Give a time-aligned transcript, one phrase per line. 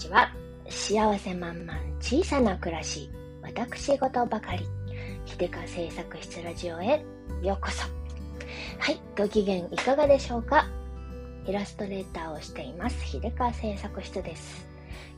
[0.00, 0.32] ちは。
[0.70, 3.10] 幸せ満々小さな暮らし、
[3.42, 4.64] 私事ばかり、
[5.26, 7.04] 秀香製作室ラジオへ
[7.42, 7.82] ようこそ。
[8.78, 10.66] はい、ご機嫌いかがでしょうか？
[11.46, 14.66] イラストレーターをしています、秀香製作室です。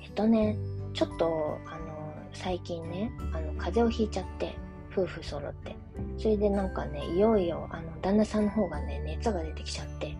[0.02, 0.56] えっとね、
[0.94, 4.52] ちょっと、あの、最近ね、あの、風邪をひいちゃって、
[4.90, 5.76] 夫婦揃って。
[6.18, 10.16] それでなんかね、いよいよ、あの、旦那さんの方がね、熱が出てきちゃって、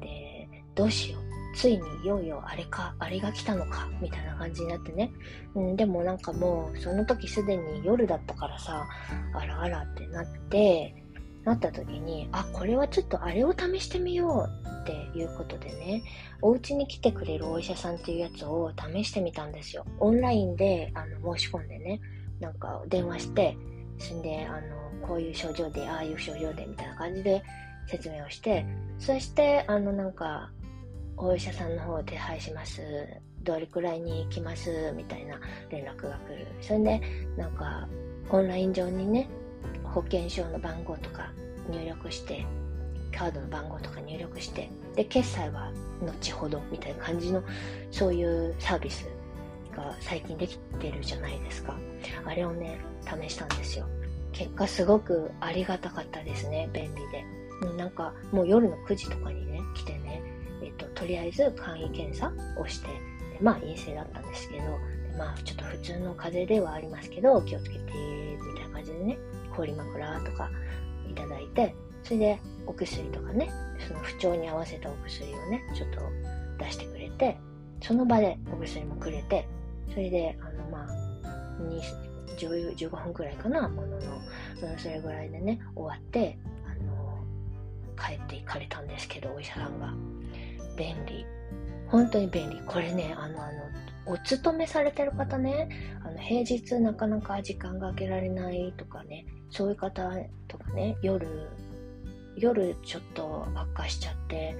[0.00, 1.27] で、どうしよう。
[1.54, 5.12] ついにいよいよあれか、あれが来たのか、みたいな感じになってね。
[5.54, 8.86] うん、でもなんかもう、その時すでに夜だったからさ、
[9.34, 10.94] あらあらってなって、
[11.44, 16.02] なった時に、あ、これはちょっとあれを試してみようっていうことでね、
[16.42, 19.84] お家に来てくれるお医者さんっていうやつを試してみたんですよ。
[20.00, 22.00] オンラインであの申し込んでね、
[22.40, 23.56] なんか電話して、
[23.98, 27.42] そんで、あの、こういう症状で、ああいう症状で、みたいな感じで
[27.86, 28.64] 説明をして、
[28.98, 30.50] そして、あの、なんか、
[31.20, 32.80] お医者さんの方を手配します。
[33.42, 34.92] どれくらいに来ます？
[34.96, 36.46] みたいな連絡が来る。
[36.60, 37.00] それで、
[37.36, 37.88] なんか、
[38.30, 39.28] オンライン上にね、
[39.82, 41.32] 保険証の番号とか
[41.68, 42.46] 入力して、
[43.16, 47.42] カードの番号とか入力して、で、決済は後ほどみたいな感じの、
[47.90, 49.08] そういうサービス
[49.74, 51.74] が最近できてるじゃないですか。
[52.24, 53.86] あれをね、試したんですよ。
[54.32, 57.24] 結果すごくありがたかったですね、便利で。
[57.76, 60.22] なんか、もう夜の9時とかにね、来てね、
[60.78, 62.92] と、とりあえず簡易検査をして、で
[63.40, 64.62] まあ陰性だったんですけど、
[65.18, 69.18] まあちょっと普通の風邪ではありますけど、気をつけて、みたいな感じでね、
[69.54, 70.50] 氷枕とか
[71.10, 73.50] いただいて、それでお薬とかね、
[73.86, 76.00] その不調に合わせたお薬をね、ちょっと
[76.64, 77.36] 出してくれて、
[77.82, 79.48] その場でお薬もくれて、
[79.90, 81.08] それで、あの、まあ、
[82.38, 84.20] 15分くらいかな、ものの、
[84.78, 87.24] それぐらいでね、終わって、あの、
[87.96, 89.94] 帰って行かれたんですけど、お医者さんが。
[90.78, 91.26] 便利。
[91.88, 92.60] 本当に便利。
[92.66, 93.58] これね、あの、あの、
[94.06, 95.68] お勤めされてる方ね、
[96.04, 100.10] あの、平日なかなか時間が空けられないとかね、そういう方
[100.46, 101.26] とかね、夜、
[102.36, 104.56] 夜ちょっと悪化しちゃって、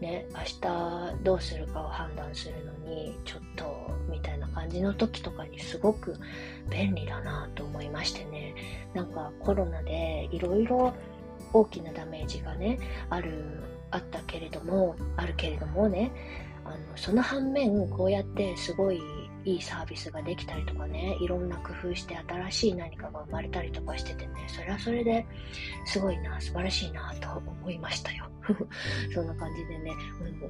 [0.00, 6.14] ね、明日どうするかを判断するのに、ちょっと、みたいな感じの時とかにすごく
[6.70, 8.54] 便利だなと思いましてね、
[8.94, 10.94] なんかコロナでいろいろ
[11.52, 12.78] 大きなダメージがね、
[13.10, 16.12] あるあったけれども、あるけれどもね、
[16.64, 19.00] あのその反面、こうやってすごい
[19.44, 25.26] いいサービスができたりとかね、いろんな工夫して新しい何かが生まれたりとかしててね、それはそれで
[25.86, 28.26] すごいな、素晴らしいなと思いましたよ。
[29.14, 29.92] そんな感じでね、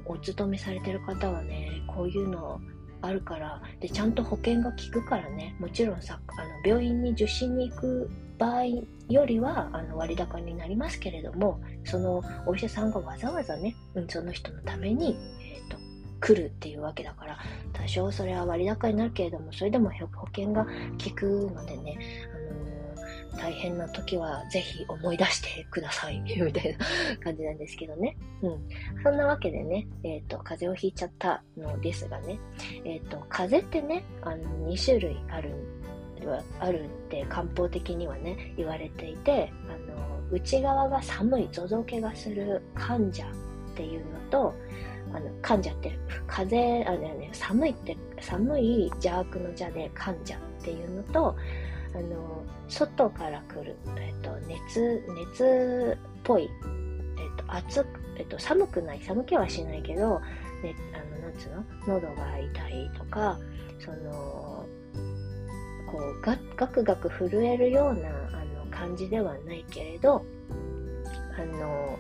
[0.05, 2.61] うん、お勤めされてる方はね、こういうの
[3.01, 8.65] あるから、で、ちゃんと保険が効くからね、もちろんさ、あの病院に受診に行く場合
[9.09, 15.77] よりはあの割高になりますけれども、そのお医者さんがわざわざね、うん、その人のために、えーと、
[16.21, 17.39] 来るっていうわけだから、
[17.73, 21.99] 多少それは割高になるけれども、それでも保険が効くのでね、
[23.33, 28.17] あのー、大変な時はぜひ思い出してください、 みたいな感じなんですけどね。
[28.43, 28.69] うん。
[29.03, 32.39] そんなわけでね、え、ー、と、風邪をひいちゃったのですがね、
[32.85, 35.78] え、ー、と、風邪ってね、あの、2種類あるんです
[36.29, 44.55] はあるって漢方的にはね言われていてあの内側が寒いぞぞけがする患者っていうのと
[45.13, 51.37] あの患者って風あの、ね、寒いって寒い邪悪の邪で患者っていうのと
[51.95, 57.87] あの外から来る、えっと、熱熱っぽい、えっと、暑
[58.19, 60.21] えっと、寒くない寒気はしないけど、
[60.63, 61.51] ね、あのなんつう
[61.87, 62.01] の？
[62.01, 63.39] 喉が痛いとか
[63.79, 64.58] その
[65.91, 70.25] こうガガクガク震えるようなあの感じではないけれど
[71.39, 71.99] あの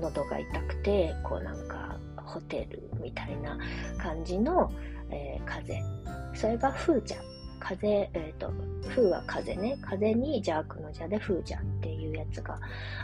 [0.00, 3.58] 喉が痛くてこうなんかホテルみたいな
[3.98, 4.72] 感じの、
[5.10, 5.82] えー、風
[6.34, 7.20] それが風邪
[7.62, 8.52] 風、えっ、ー、と、
[8.88, 9.78] 風は風ね。
[9.80, 12.58] 風に邪悪の邪で風邪っていうやつが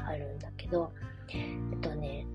[0.04, 0.92] あるんだけど、
[1.28, 2.26] えっとね、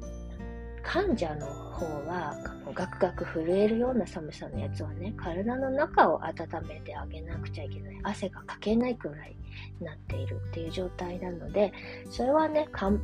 [0.84, 2.36] 患者の方は、
[2.74, 6.34] ガクガク震えるような寒さのやつはね、体の中を温
[6.68, 8.00] めてあげなくちゃいけない。
[8.04, 9.36] 汗がかけないくらい
[9.80, 11.74] になっているっていう状態なので、
[12.10, 13.00] それはね、葛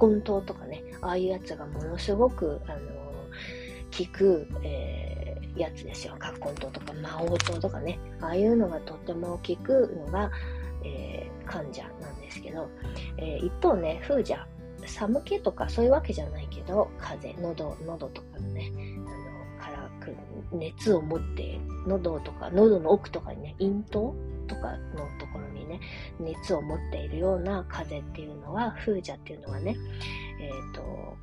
[0.00, 2.78] 根湯とかね、ああいうやつがものすごく、あの
[3.96, 6.14] 効く、えー、やつですよ。
[6.18, 10.30] 葛根湯とか魔王湯とかね、ああいうのがとっても効くのが、
[10.84, 12.68] えー、患者なんですけど、
[13.16, 14.46] えー、一方ね、風邪
[14.86, 19.31] 寒気とかそういうわけじゃないけど、風邪、喉、喉とかのね、あの、
[20.52, 24.14] 熱を持って、喉とか、喉の奥とかにね、咽頭
[24.46, 25.80] とかのところにね、
[26.20, 29.76] 熱を持っているような風邪っていうのは、風邪っていうのはね、
[30.40, 30.80] え、ー、と、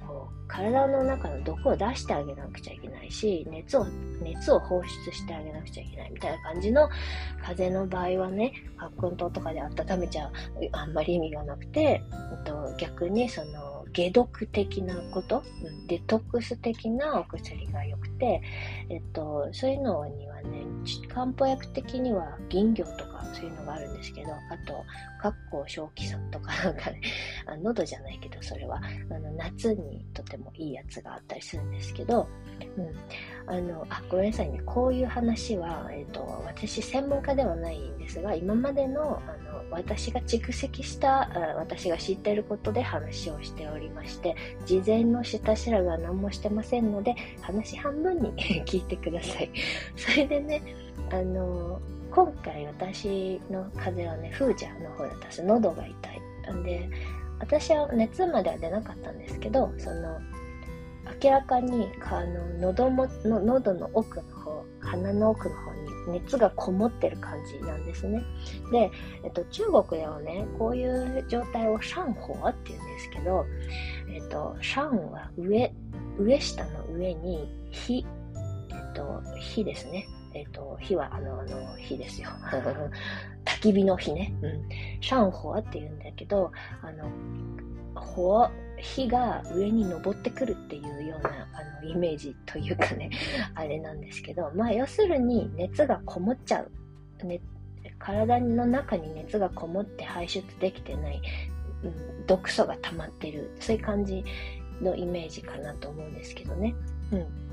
[0.08, 3.86] こう、体の中の毒を出してあげなくちゃいけないし、熱を、
[4.22, 6.90] 熱を放出してあげなくちゃいけないみたいな感じの
[7.42, 10.32] 風邪の場合はね、発酵糖とかで温めちゃう、
[10.72, 12.02] あんまり意味がなくて、え
[12.42, 15.44] っと、逆にその、解毒的なこと、
[15.88, 18.42] デトックス的なお薬が良くて、
[18.90, 20.66] えっと、そういうのにはね、
[21.08, 24.84] 漢方薬的には銀魚とかそういうのがあるんですけど、あと、
[25.22, 27.02] カッコ正気酸とかなんかね、
[27.46, 28.82] あ喉じゃないけど、それは、
[29.12, 32.28] あの、夏にとてもいいやつがあったりするんですけど、
[32.78, 33.54] うん。
[33.54, 34.62] あの、あ、ごめんなさいね。
[34.66, 44.36] こういう話は、えっ、と、私専門家ではないんですが、今までの、あの、私が蓄積した私が知っていることで話をしておりまして
[44.66, 48.34] 事前の下調べは何もしてませんので話半分に
[48.66, 49.52] 聞いてください。
[49.96, 50.62] それでね
[51.12, 51.80] あの
[52.12, 55.44] 今回私の風邪はね風邪の方だったんです。
[55.44, 56.22] 喉が痛い。
[56.54, 56.90] んで
[57.40, 60.20] 私は熱までは出なかったんですけどその
[61.24, 64.39] 明らかにあの喉もの喉の奥の
[64.82, 65.90] 鼻の奥の方に
[66.20, 68.24] 熱がこもってる感じなんですね。
[68.72, 68.92] で、
[69.24, 73.46] えっと、中国ではね、こういう状態をシャンホアって言うんですけど、
[74.10, 75.74] えっと、シャンは上、
[76.18, 78.06] 上下の上に火、
[78.70, 80.08] えっと、火ですね。
[80.34, 82.30] えっと、火はあの、あの、火ですよ。
[83.46, 84.34] 焚き火の火ね。
[84.42, 84.70] うん。
[85.02, 86.52] シャンホアって言うんだけど、
[86.82, 87.10] あの、
[87.96, 93.10] ほ火が上に登ってくるっていうようなあのイメージというかね、
[93.56, 96.72] あれなんですけど、まあ要するに熱がこもっちゃう。
[97.26, 97.42] ね、
[97.98, 101.22] 体の中に熱がこもって排出できてない、
[101.84, 103.52] うん、毒素が溜まってる。
[103.60, 104.24] そういう感じ
[104.82, 106.76] のイメージかなと思うんですけどね。
[107.12, 107.49] うん。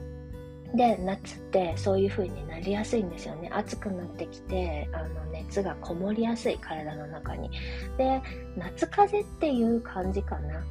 [0.75, 3.49] で、夏ってそういう風になりやすいんですよね。
[3.53, 7.51] 暑くなってきて、あの、熱がこもりやすい、体の中に。
[7.97, 8.21] で、
[8.57, 10.59] 夏風邪っていう感じかな。
[10.59, 10.67] うん。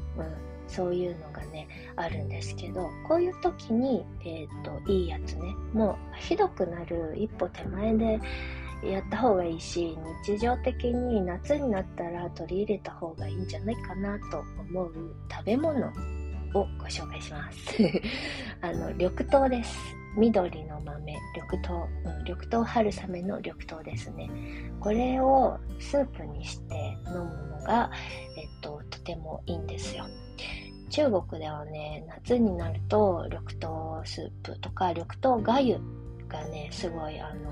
[0.68, 8.20] そういうのがね、あるんですけど、こういう時に、えっ、ー、と、いいやつね、もうひどくなる一歩手前で
[8.84, 15.92] やった方がいいし、日常的に夏になったら取り入れた方がいいんじゃないかなと思う食べ物
[16.56, 17.60] をご紹介します。
[18.62, 19.78] あの、緑豆です。
[20.18, 24.30] 緑の豆、緑豆、うん、緑豆春雨の緑豆ですね。
[24.80, 27.92] これをスープにして飲むのが、
[28.38, 30.06] えっと、とてもいいんですよ。
[30.90, 35.80] 中国ではね、夏になると緑豆スープとか緑豆がゆ
[36.30, 37.52] がね、すごいあの、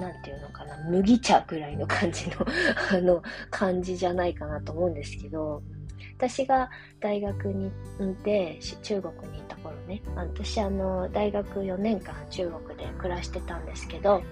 [0.00, 2.36] なんていうのかな、麦茶ぐらいの感じの
[2.92, 5.62] あの、感じじゃないかなと思うんですけど、
[6.16, 6.70] 私が
[7.00, 7.66] 大学に
[8.00, 14.22] いて、中国にいた頃ね、私あの、大学4年間中国で暮らしてたんですけど、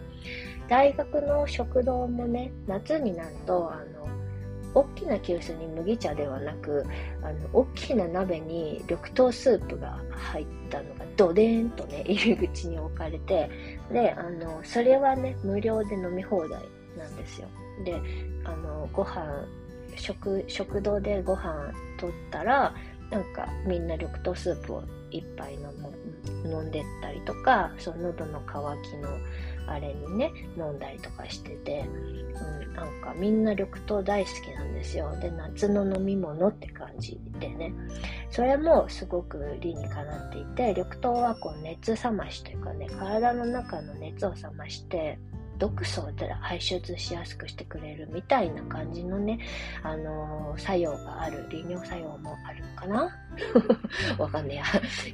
[0.68, 4.08] 大学の食堂もね、夏になると、あの、
[4.74, 6.84] 大きな急須に麦茶ではなく、
[7.22, 13.50] あの、大きな鍋に緑豆スープが入ったのがドデーンとね、 入り口に置かれて、
[13.92, 16.62] で、あの、それはね、無料で飲み放題
[16.96, 17.48] なんですよ。
[17.84, 18.00] で、
[18.44, 19.46] あの、ご飯
[19.96, 22.74] 食食堂でご飯取ったら
[23.10, 25.92] なんかみんな緑豆スープを一杯飲む
[26.44, 28.60] 飲んでったりとかその喉の渇
[28.90, 29.08] きの
[29.66, 31.84] あれにね飲んだりとかしてて、
[32.66, 35.16] うん、なんかみんな緑豆大好きなんですよ。
[35.20, 37.72] で夏の飲み物って感じでね。
[38.30, 45.18] それもすごく理にかなっていて緑豆はこう熱冷ましというかね体の中の熱を冷まして
[45.62, 49.38] 毒素を排出しやすくしてくれるみたいな感じのね、
[49.84, 53.16] あのー、作用がある、利尿作用もあるのかな？
[54.18, 54.64] わかんねえや。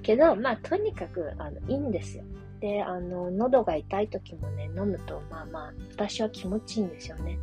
[0.02, 2.24] けど、まあ、とにかく、あの、いいんですよ。
[2.60, 7.38] で、あの、喉が痛い時もね、飲むと、まあまあ、私は気持ちいいんですよね。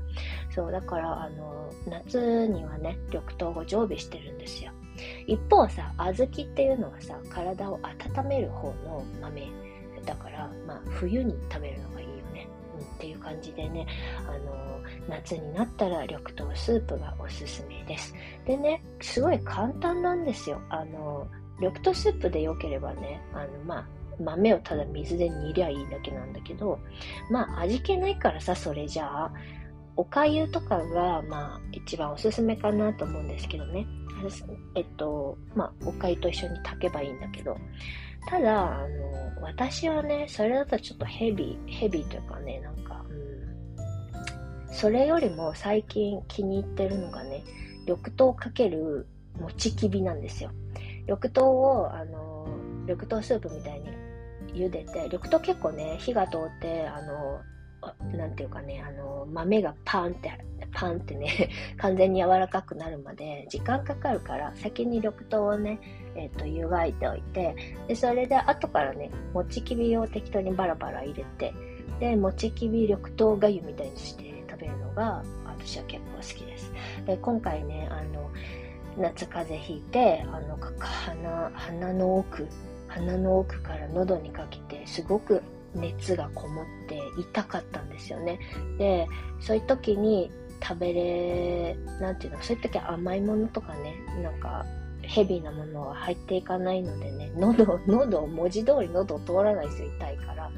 [0.49, 4.71] そう、だから、あの、夏にはね、緑豆を常備してるんですよ。
[5.27, 7.79] 一方さ、小豆っていうのはさ、体を
[8.17, 9.47] 温める方の豆
[10.05, 12.04] だから、まあ、冬に食べるのがい
[12.95, 13.85] っていう感じでね、
[14.27, 18.13] あの夏になったら緑豆スープがおすすめです。
[18.45, 20.61] でね、すごい簡単なんですよ。
[20.69, 21.27] あの
[21.59, 23.87] 緑豆スープで良ければね、あの、まあ、
[24.19, 26.79] 豆をただ水で煮りゃいいだけなんだけど、
[27.29, 29.33] まあ、味気ないからさ、それじゃあ、
[29.97, 33.85] おかゆとかが、まあ、一番おすすめかなと思うんですけどね。
[34.75, 37.57] えっと、まあ、おかゆと一緒に炊けばいいんだけど、
[38.27, 47.43] ただ、あの、私はね、それだとちょっとヘビー、ヘビというかね、なんか、うん、それよりも最近気に入ってるのがね、
[47.87, 49.07] 緑豆かける
[49.39, 50.51] もちきびなんですよ。
[51.07, 52.47] 緑豆を、あの、
[52.87, 53.89] 緑豆スープみたいに
[54.53, 57.41] 茹でて、緑豆結構ね、火が通って、あの、
[58.17, 60.31] なんていうかね、あの、豆がパーンって、
[60.75, 65.79] パンってね、 完全に柔らかくなるまで時間かかるから、先に緑豆をね、
[66.15, 67.55] えっ、ー、と、湯がいておいて、
[67.87, 71.53] で、それで後からね、もちきびを適当にバラバラ入れて、
[71.99, 76.73] で、もちきび緑豆がゆみたいにして食べるのが、私は結構好きです。
[77.05, 78.29] で、今回ね、あの、
[78.97, 82.47] 夏風邪ひいて、あの、鼻、鼻の奥、
[82.87, 85.41] 鼻の奥から喉にかけて、すごく
[85.73, 88.39] 熱がこもって痛かったんですよね。
[88.77, 89.07] で、
[89.39, 94.65] そういう時に食べれ、なんていうの、そういう時は甘いものとかね、なんか、
[95.01, 100.51] ヘビーなものは入っていかないのでね、喉、 喉、文字通り喉を通らないですよ、痛いから。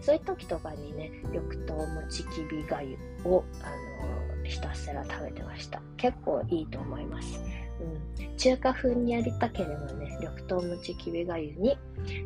[0.00, 4.17] そういう時とかにね、緑豆もちきびがゆを、あの、
[4.48, 5.80] ひたすら食べてました。
[5.96, 7.40] 結構いいと思います。
[7.80, 11.78] うん、中華風にやりたければね、緑豆もちきびがゆに、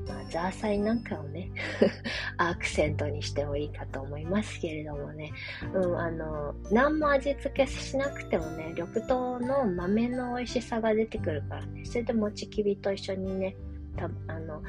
[0.09, 1.50] まあ、ザーサイなんかをね、
[2.38, 5.33] アクセントにしてもいいかと思いますけれどもね、
[5.75, 13.57] うん、あの、何も味付けしなくてもね、緑豆の豆の美味しさが出てくるからね、それでもちきびと一緒にね、
[13.97, 14.62] たあの、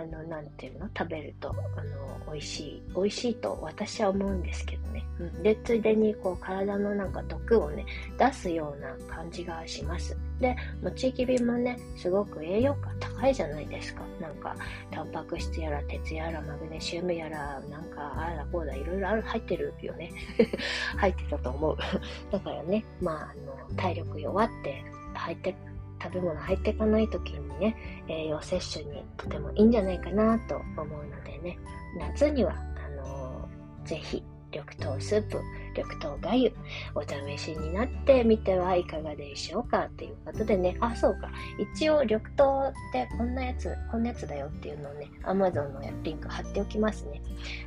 [0.00, 0.88] あの、なんていうの？
[0.96, 5.04] 食べると、あの、美味しい、美味しいと私は思うんですけどね。
[5.18, 5.42] うん。
[5.42, 7.84] で、ついでに、こう、体のなんか毒をね、
[8.18, 10.16] 出すような感じがします。
[10.40, 14.02] で、もちきびもね、すごく栄養価高いじゃないですか。
[14.20, 14.56] なんか、
[14.90, 20.10] タンパク質やら、鉄やら、マグネシウムやら、なんか、あらこうだ、いろいろある、入ってるよね。
[20.96, 21.76] 入ってたと思う。
[22.32, 24.82] だからね、まあ、あの、体力弱って、
[25.14, 25.54] 入って
[26.02, 27.76] 食べ物入っていかない時にね、
[28.08, 31.58] 栄養摂取にとてもいいんじゃないかなと思うのでね、
[31.98, 35.40] 夏には、あのー、ぜひ、緑豆スープ、
[35.76, 36.52] 緑豆がゆ、
[36.94, 41.30] お試しになってみてはいかがでしょうかということでね、あ、そうか。
[41.58, 47.22] 一応、緑豆ってこんなやつ、こんなやつだよっていうのをね、Amazon のリンク貼っておきますね。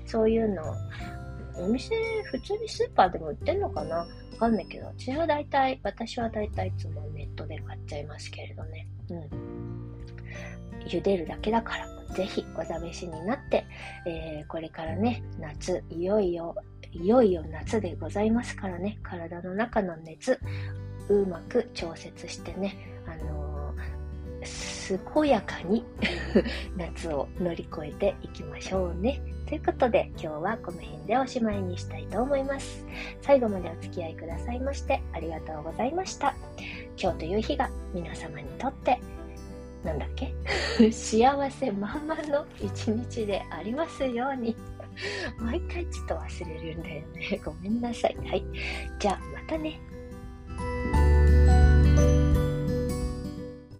[0.05, 0.75] そういうのを、
[1.57, 1.95] お店、
[2.25, 3.97] 普通にスーパーでも売ってんのかな？
[3.97, 4.07] わ
[4.39, 8.87] かんないけど、私は大体、私は大体いつもネットで買っちゃいますけれどね。
[9.09, 9.53] うん。
[10.87, 13.65] 茹でるだけだから、ぜひお試しになって、
[14.05, 16.55] えー、これからね、夏、いよいよ、
[16.91, 20.39] いよいよ夏でございますからね、体の中の熱、
[21.09, 25.85] うまく調節してね、あのー、健やかに
[26.77, 29.21] 夏を乗り越えていきましょうね。
[29.53, 32.83] ということで今日はこの辺でおしまいにしたいと思います。
[33.21, 36.33] 最後までお付き合いくださいましてありがとうございました。
[36.99, 38.99] 今日という日が皆様にとって
[39.83, 40.33] なんだっけ？
[40.91, 44.55] 幸せ満々の一日でありますように。
[45.37, 47.41] 毎回ちょっと忘れるんだよね。
[47.45, 48.17] ごめんなさい。
[48.25, 48.43] はい。
[48.97, 49.79] じゃあまたね。